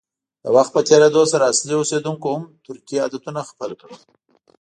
د 0.43 0.45
وخت 0.55 0.71
په 0.73 0.81
تېرېدو 0.89 1.21
سره 1.31 1.49
اصلي 1.53 1.75
اوسیدونکو 1.77 2.27
هم 2.35 2.43
ترکي 2.65 2.97
عادتونه 3.03 3.39
خپل 3.51 3.71
کړل. 3.79 3.97